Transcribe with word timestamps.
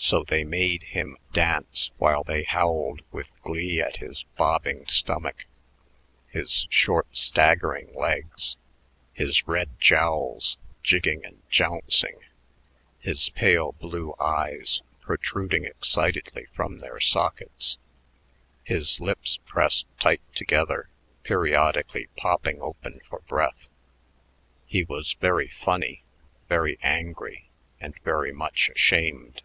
So 0.00 0.22
they 0.22 0.44
made 0.44 0.84
him 0.84 1.16
dance 1.32 1.90
while 1.98 2.22
they 2.22 2.44
howled 2.44 3.02
with 3.10 3.26
glee 3.42 3.80
at 3.80 3.96
his 3.96 4.22
bobbing 4.36 4.86
stomach; 4.86 5.46
his 6.28 6.68
short, 6.70 7.08
staggering 7.10 7.92
legs; 7.96 8.56
his 9.12 9.48
red 9.48 9.70
jowls, 9.80 10.56
jigging 10.84 11.24
and 11.24 11.42
jouncing; 11.50 12.20
his 13.00 13.30
pale 13.30 13.72
blue 13.72 14.14
eyes, 14.20 14.82
protruding 15.00 15.64
excitedly 15.64 16.46
from 16.54 16.78
their 16.78 17.00
sockets; 17.00 17.78
his 18.62 19.00
lips 19.00 19.38
pressed 19.46 19.86
tight 19.98 20.20
together, 20.32 20.88
periodically 21.24 22.06
popping 22.16 22.62
open 22.62 23.00
for 23.08 23.18
breath. 23.26 23.66
He 24.64 24.84
was 24.84 25.14
very 25.14 25.48
funny, 25.48 26.04
very 26.48 26.78
angry, 26.84 27.48
and 27.80 27.98
very 28.04 28.32
much 28.32 28.70
ashamed. 28.72 29.42